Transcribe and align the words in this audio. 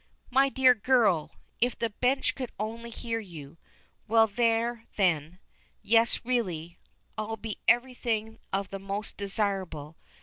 "My 0.31 0.49
dear 0.49 0.73
girl! 0.73 1.31
If 1.59 1.77
the 1.77 1.91
bench 1.91 2.33
could 2.33 2.51
only 2.59 2.89
hear 2.89 3.19
you. 3.19 3.59
Well, 4.07 4.25
there 4.25 4.85
then! 4.95 5.37
Yes, 5.83 6.25
really! 6.25 6.79
I'll 7.19 7.37
be 7.37 7.59
everything 7.67 8.39
of 8.51 8.71
the 8.71 8.79
most 8.79 9.15
desirable. 9.15 9.97